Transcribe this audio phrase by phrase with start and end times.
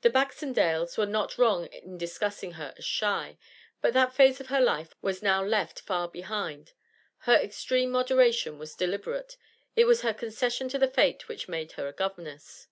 [0.00, 3.38] The Baxendales were not wrong in discussing her as shy.
[3.80, 6.72] But that phase of her life was now left far behind.
[7.30, 9.36] Her extreme moderation was deliberate;
[9.76, 12.66] it was her concession to the fate which made her a governess.